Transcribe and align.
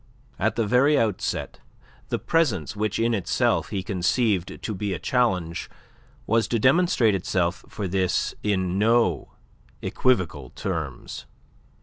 At 0.39 0.55
the 0.55 0.65
very 0.65 0.97
outset, 0.97 1.59
the 2.09 2.17
presence 2.17 2.75
which 2.75 2.97
in 2.97 3.13
itself 3.13 3.69
he 3.69 3.83
conceived 3.83 4.59
to 4.63 4.73
be 4.73 4.95
a 4.95 4.97
challenge 4.97 5.69
was 6.25 6.47
to 6.47 6.57
demonstrate 6.57 7.13
itself 7.13 7.63
for 7.69 7.87
this 7.87 8.33
in 8.41 8.79
no 8.79 9.33
equivocal 9.83 10.49
terms. 10.49 11.27